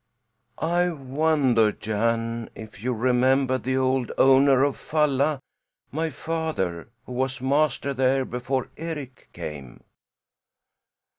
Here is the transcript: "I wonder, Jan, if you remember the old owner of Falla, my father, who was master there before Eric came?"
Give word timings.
"I 0.57 0.89
wonder, 0.89 1.71
Jan, 1.71 2.49
if 2.55 2.81
you 2.81 2.91
remember 2.91 3.59
the 3.59 3.77
old 3.77 4.11
owner 4.17 4.63
of 4.63 4.75
Falla, 4.75 5.39
my 5.91 6.09
father, 6.09 6.89
who 7.05 7.11
was 7.11 7.39
master 7.39 7.93
there 7.93 8.25
before 8.25 8.71
Eric 8.77 9.29
came?" 9.31 9.83